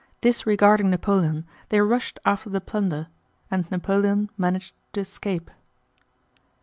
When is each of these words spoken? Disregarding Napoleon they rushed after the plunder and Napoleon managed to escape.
Disregarding 0.21 0.89
Napoleon 0.89 1.45
they 1.69 1.79
rushed 1.79 2.19
after 2.25 2.49
the 2.49 2.59
plunder 2.59 3.05
and 3.51 3.69
Napoleon 3.69 4.31
managed 4.35 4.73
to 4.93 5.01
escape. 5.01 5.51